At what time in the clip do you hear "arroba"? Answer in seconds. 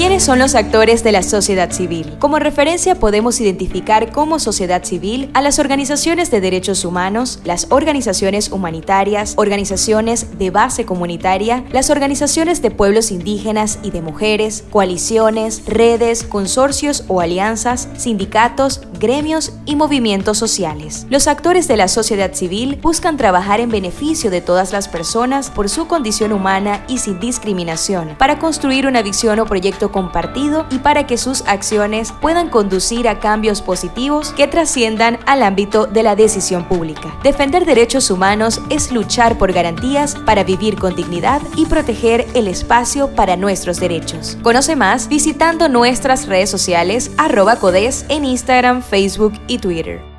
47.16-47.56